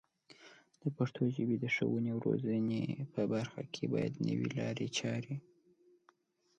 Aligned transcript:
د 0.81 0.83
پښتو 0.97 1.21
ژبې 1.35 1.57
د 1.59 1.65
ښوونې 1.75 2.09
او 2.13 2.19
روزنې 2.27 2.83
په 3.13 3.21
برخه 3.33 3.61
کې 3.73 3.83
باید 3.93 4.13
نوې 4.27 4.47
لارې 4.57 4.87
چارې 4.97 5.35